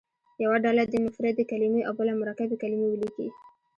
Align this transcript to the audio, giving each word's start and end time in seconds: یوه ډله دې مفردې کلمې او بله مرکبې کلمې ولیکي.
یوه 0.43 0.57
ډله 0.65 0.83
دې 0.91 0.99
مفردې 1.05 1.43
کلمې 1.51 1.81
او 1.87 1.93
بله 1.99 2.13
مرکبې 2.21 2.55
کلمې 2.63 2.87
ولیکي. 2.89 3.27